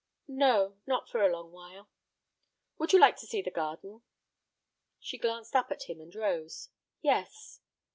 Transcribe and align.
"No, 0.27 0.79
not 0.87 1.07
for 1.07 1.21
a 1.21 1.31
long 1.31 1.51
while." 1.51 1.87
"Would 2.79 2.91
you 2.91 2.99
like 2.99 3.17
to 3.17 3.27
see 3.27 3.43
the 3.43 3.51
garden?" 3.51 4.01
She 4.99 5.19
glanced 5.19 5.55
up 5.55 5.69
at 5.69 5.83
him 5.83 6.01
and 6.01 6.15
rose. 6.15 6.69
"Yes." 7.03 7.59